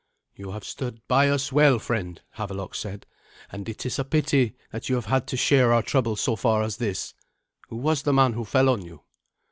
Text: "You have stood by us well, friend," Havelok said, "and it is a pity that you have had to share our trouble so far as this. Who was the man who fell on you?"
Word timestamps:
"You 0.35 0.53
have 0.53 0.63
stood 0.65 1.07
by 1.07 1.29
us 1.29 1.51
well, 1.51 1.77
friend," 1.77 2.19
Havelok 2.31 2.73
said, 2.73 3.05
"and 3.51 3.69
it 3.69 3.85
is 3.85 3.99
a 3.99 4.03
pity 4.03 4.55
that 4.71 4.89
you 4.89 4.95
have 4.95 5.05
had 5.05 5.27
to 5.27 5.37
share 5.37 5.71
our 5.71 5.83
trouble 5.83 6.15
so 6.15 6.35
far 6.35 6.63
as 6.63 6.77
this. 6.77 7.13
Who 7.69 7.75
was 7.75 8.01
the 8.01 8.11
man 8.11 8.33
who 8.33 8.43
fell 8.43 8.67
on 8.69 8.81
you?" 8.83 9.03